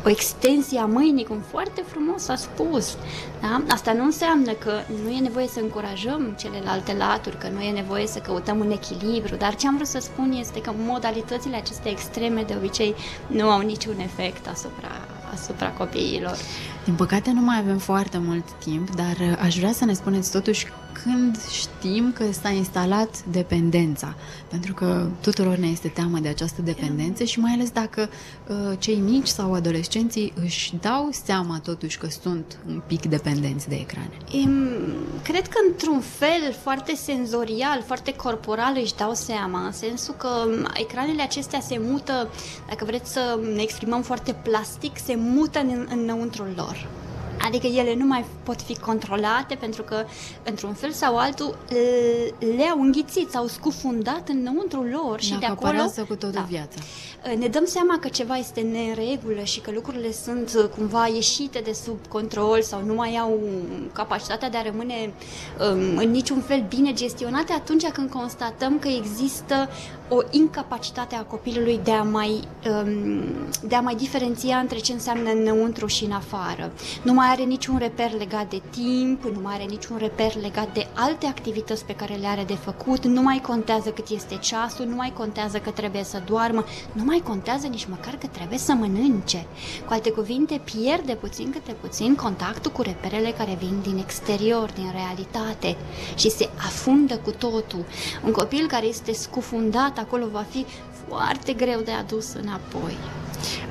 o 0.05 0.09
extensie 0.09 0.79
a 0.79 0.85
mâinii, 0.85 1.25
cum 1.25 1.39
foarte 1.49 1.83
frumos 1.87 2.27
a 2.27 2.35
spus. 2.35 2.97
Da? 3.41 3.63
Asta 3.69 3.93
nu 3.93 4.03
înseamnă 4.03 4.51
că 4.51 4.71
nu 5.03 5.09
e 5.09 5.19
nevoie 5.19 5.47
să 5.47 5.59
încurajăm 5.59 6.35
celelalte 6.39 6.93
laturi, 6.93 7.37
că 7.37 7.47
nu 7.47 7.61
e 7.61 7.71
nevoie 7.71 8.07
să 8.07 8.19
căutăm 8.19 8.59
un 8.59 8.71
echilibru, 8.71 9.35
dar 9.35 9.55
ce 9.55 9.67
am 9.67 9.75
vrut 9.75 9.87
să 9.87 9.99
spun 9.99 10.31
este 10.39 10.61
că 10.61 10.73
modalitățile 10.77 11.55
acestea 11.55 11.91
extreme 11.91 12.41
de 12.41 12.55
obicei 12.57 12.95
nu 13.27 13.49
au 13.49 13.61
niciun 13.61 13.99
efect 13.99 14.47
asupra, 14.47 14.91
asupra 15.33 15.69
copiilor. 15.69 16.37
Din 16.83 16.93
păcate 16.93 17.31
nu 17.31 17.41
mai 17.41 17.57
avem 17.57 17.77
foarte 17.77 18.17
mult 18.17 18.45
timp, 18.63 18.95
dar 18.95 19.15
uh, 19.19 19.37
aș 19.41 19.57
vrea 19.57 19.71
să 19.71 19.85
ne 19.85 19.93
spuneți 19.93 20.31
totuși 20.31 20.67
când 21.03 21.37
știm 21.49 22.11
că 22.13 22.23
s-a 22.31 22.49
instalat 22.49 23.23
dependența. 23.23 24.15
Pentru 24.49 24.73
că 24.73 25.07
tuturor 25.21 25.55
ne 25.55 25.67
este 25.67 25.87
teamă 25.87 26.19
de 26.19 26.27
această 26.27 26.61
dependență 26.61 27.23
și 27.23 27.39
mai 27.39 27.51
ales 27.51 27.69
dacă 27.69 28.09
uh, 28.47 28.77
cei 28.79 28.95
mici 28.95 29.27
sau 29.27 29.53
adolescenții 29.53 30.33
își 30.43 30.73
dau 30.81 31.09
seama 31.23 31.59
totuși 31.59 31.97
că 31.97 32.07
sunt 32.07 32.57
un 32.67 32.81
pic 32.87 33.05
dependenți 33.05 33.69
de 33.69 33.75
ecrane. 33.75 34.17
Em, 34.31 34.69
Cred 35.23 35.47
că 35.47 35.57
într-un 35.67 35.99
fel 35.99 36.53
foarte 36.61 36.95
senzorial, 36.95 37.83
foarte 37.85 38.15
corporal 38.15 38.77
își 38.81 38.95
dau 38.95 39.13
seama, 39.13 39.65
în 39.65 39.71
sensul 39.71 40.13
că 40.13 40.27
m, 40.45 40.71
ecranele 40.73 41.21
acestea 41.21 41.59
se 41.59 41.77
mută, 41.81 42.29
dacă 42.67 42.85
vreți 42.85 43.11
să 43.11 43.39
ne 43.55 43.61
exprimăm 43.61 44.01
foarte 44.01 44.35
plastic, 44.43 44.97
se 45.05 45.15
mută 45.15 45.59
în, 45.59 45.87
înăuntrul 45.91 46.53
lor. 46.55 46.87
Adică 47.45 47.67
ele 47.67 47.95
nu 47.95 48.05
mai 48.05 48.25
pot 48.43 48.61
fi 48.61 48.79
controlate 48.79 49.55
pentru 49.55 49.81
că, 49.83 50.05
într-un 50.43 50.73
fel 50.73 50.91
sau 50.91 51.17
altul, 51.17 51.57
le-au 52.57 52.81
înghițit, 52.81 53.29
s-au 53.29 53.47
scufundat 53.47 54.29
înăuntru 54.29 54.81
lor 54.81 55.21
și 55.21 55.31
Ne 55.31 55.37
de 55.37 55.45
acolo... 55.45 55.67
acaparează 55.67 56.01
cu 56.01 56.15
totul 56.15 56.31
Da. 56.31 56.45
viața. 56.49 56.79
ne 57.37 57.47
dăm 57.47 57.65
seama 57.65 57.97
că 57.99 58.07
ceva 58.07 58.35
este 58.35 58.61
neregulă 58.61 59.43
și 59.43 59.59
că 59.59 59.71
lucrurile 59.73 60.11
sunt 60.11 60.53
uh, 60.57 60.65
cumva 60.77 61.07
ieșite 61.07 61.59
de 61.59 61.73
sub 61.73 62.07
control 62.07 62.61
sau 62.61 62.81
nu 62.85 62.93
mai 62.93 63.17
au 63.21 63.39
capacitatea 63.93 64.49
de 64.49 64.57
a 64.57 64.61
rămâne 64.61 65.13
um, 65.59 65.97
în 65.97 66.11
niciun 66.11 66.41
fel 66.41 66.65
bine 66.67 66.93
gestionate 66.93 67.53
atunci 67.53 67.87
când 67.87 68.09
constatăm 68.09 68.79
că 68.79 68.87
există 68.87 69.69
o 70.09 70.17
incapacitate 70.29 71.15
a 71.15 71.21
copilului 71.21 71.79
de 71.83 71.91
a 71.91 72.03
mai, 72.03 72.39
um, 72.69 73.23
de 73.67 73.75
a 73.75 73.81
mai 73.81 73.95
diferenția 73.95 74.57
între 74.57 74.77
ce 74.77 74.93
înseamnă 74.93 75.29
înăuntru 75.31 75.85
și 75.87 76.03
în 76.03 76.11
afară. 76.11 76.71
Nu 77.03 77.13
mai 77.13 77.27
are 77.33 77.43
niciun 77.43 77.77
reper 77.77 78.11
legat 78.17 78.49
de 78.49 78.61
timp, 78.69 79.23
nu 79.23 79.39
mai 79.41 79.53
are 79.53 79.63
niciun 79.63 79.97
reper 79.97 80.35
legat 80.35 80.73
de 80.73 80.87
alte 80.93 81.25
activități 81.25 81.85
pe 81.85 81.95
care 81.95 82.13
le 82.13 82.27
are 82.27 82.43
de 82.43 82.53
făcut, 82.53 83.05
nu 83.05 83.21
mai 83.21 83.41
contează 83.41 83.89
cât 83.89 84.09
este 84.09 84.35
ceasul, 84.35 84.85
nu 84.85 84.95
mai 84.95 85.13
contează 85.13 85.57
că 85.57 85.69
trebuie 85.69 86.03
să 86.03 86.21
doarmă, 86.25 86.63
nu 86.91 87.03
mai 87.03 87.21
contează 87.23 87.67
nici 87.67 87.85
măcar 87.85 88.15
că 88.15 88.27
trebuie 88.27 88.57
să 88.57 88.73
mănânce. 88.73 89.45
Cu 89.85 89.93
alte 89.93 90.11
cuvinte, 90.11 90.61
pierde 90.63 91.15
puțin 91.15 91.51
câte 91.51 91.71
puțin 91.71 92.15
contactul 92.15 92.71
cu 92.71 92.81
reperele 92.81 93.31
care 93.31 93.57
vin 93.59 93.79
din 93.81 93.97
exterior, 93.97 94.71
din 94.71 94.91
realitate 94.91 95.75
și 96.15 96.29
se 96.29 96.49
afundă 96.57 97.17
cu 97.17 97.31
totul. 97.31 97.85
Un 98.25 98.31
copil 98.31 98.67
care 98.67 98.85
este 98.85 99.13
scufundat 99.13 99.97
acolo 99.97 100.27
va 100.31 100.45
fi 100.49 100.65
foarte 101.07 101.53
greu 101.53 101.79
de 101.79 101.91
adus 101.91 102.33
înapoi. 102.33 102.97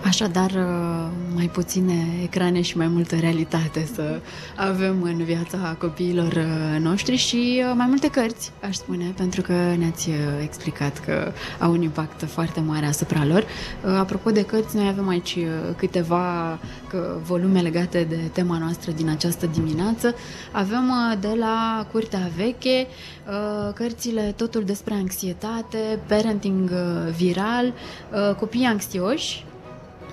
Așadar, 0.04 0.50
uh, 0.50 1.08
mai 1.34 1.46
puține 1.46 2.06
ecrane 2.22 2.60
și 2.60 2.76
mai 2.76 2.88
multă 2.88 3.16
realitate 3.16 3.88
să 3.94 4.20
avem 4.56 5.02
în 5.02 5.24
viața 5.24 5.76
copiilor 5.78 6.32
uh, 6.32 6.80
noștri 6.80 7.16
și 7.16 7.62
uh, 7.68 7.72
mai 7.76 7.86
multe 7.88 8.08
cărți, 8.08 8.52
aș 8.62 8.74
spune, 8.74 9.12
pentru 9.16 9.42
că 9.42 9.52
ne-ați 9.52 10.08
uh, 10.08 10.14
explicat 10.42 10.98
că 10.98 11.32
au 11.58 11.70
un 11.70 11.82
impact 11.82 12.24
foarte 12.24 12.60
mare 12.60 12.86
asupra 12.86 13.24
lor. 13.24 13.44
Uh, 13.84 13.90
Apropo 13.98 14.30
de 14.30 14.44
cărți, 14.44 14.76
noi 14.76 14.88
avem 14.88 15.08
aici 15.08 15.34
uh, 15.34 15.74
câteva 15.76 16.58
că, 16.88 17.16
volume 17.22 17.60
legate 17.60 18.06
de 18.08 18.20
tema 18.32 18.58
noastră 18.58 18.92
din 18.92 19.08
această 19.08 19.46
dimineață. 19.46 20.14
Avem 20.52 20.88
uh, 20.88 21.18
de 21.20 21.36
la 21.38 21.86
Curtea 21.92 22.30
Veche 22.36 22.86
uh, 23.28 23.72
cărțile 23.74 24.34
Totul 24.36 24.64
despre 24.64 24.94
anxietate, 24.94 25.98
Parenting 26.06 26.70
uh, 26.70 27.12
viral, 27.16 27.66
uh, 27.66 28.34
Copii 28.34 28.64
anxioși, 28.64 29.44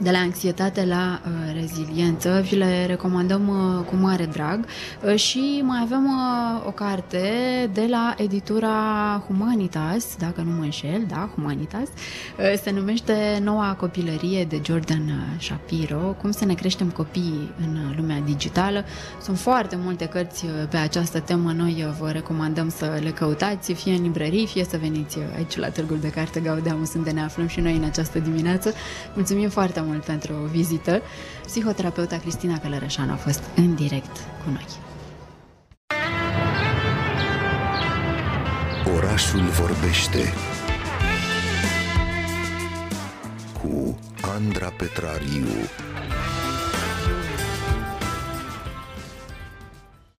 de 0.02 0.12
la 0.12 0.18
anxietate 0.18 0.86
la 0.86 1.22
uh, 1.26 1.60
reziliență. 1.60 2.42
Vi 2.50 2.56
le 2.56 2.86
recomandăm 2.86 3.48
uh, 3.48 3.86
cu 3.86 3.96
mare 3.96 4.26
drag 4.26 4.66
uh, 5.06 5.16
și 5.16 5.62
mai 5.66 5.80
avem 5.84 6.06
uh, 6.06 6.68
o 6.68 6.72
carte 6.72 7.22
de 7.74 7.86
la 7.90 8.14
editura 8.18 9.24
Humanitas, 9.28 10.16
dacă 10.20 10.42
nu 10.42 10.52
mă 10.58 10.64
înșel, 10.64 11.06
da, 11.08 11.30
Humanitas. 11.36 11.88
Uh, 11.88 12.54
se 12.64 12.72
numește 12.72 13.40
Noua 13.44 13.76
copilărie 13.80 14.46
de 14.46 14.62
Jordan 14.64 15.02
uh, 15.08 15.42
Shapiro, 15.42 16.16
cum 16.22 16.32
să 16.32 16.46
ne 16.46 16.54
creștem 16.54 16.90
copiii 16.90 17.52
în 17.68 17.76
uh, 17.76 17.96
lumea 17.98 18.20
digitală. 18.26 18.84
Sunt 19.22 19.38
foarte 19.38 19.78
multe 19.84 20.06
cărți 20.06 20.46
uh, 20.46 20.52
pe 20.70 20.78
această 20.78 21.20
temă, 21.20 21.52
noi 21.52 21.84
uh, 21.88 21.96
vă 22.00 22.10
recomandăm 22.10 22.70
să 22.70 23.00
le 23.04 23.10
căutați, 23.10 23.74
fie 23.74 23.94
în 23.94 24.02
librării, 24.02 24.48
fie 24.48 24.64
să 24.64 24.78
veniți 24.78 25.18
uh, 25.18 25.24
aici 25.36 25.58
la 25.58 25.70
Târgul 25.70 25.98
de 26.00 26.10
Carte 26.10 26.40
Gaudeamus, 26.40 26.94
unde 26.94 27.12
ne 27.12 27.22
aflăm 27.22 27.48
și 27.48 27.60
noi 27.60 27.76
în 27.76 27.84
această 27.84 28.20
dimineață. 28.20 28.74
Mulțumim 29.14 29.50
foarte 29.50 29.80
mult 29.90 30.04
pentru 30.04 30.34
o 30.44 30.46
vizită. 30.46 31.02
Psihoterapeuta 31.46 32.18
Cristina 32.18 32.58
Călărășan 32.60 33.10
a 33.10 33.16
fost 33.16 33.42
în 33.56 33.76
direct 33.76 34.16
cu 34.44 34.50
noi. 34.50 34.68
Orașul 38.96 39.42
vorbește 39.42 40.34
cu 43.62 43.98
Andra 44.36 44.70
Petrariu. 44.78 45.48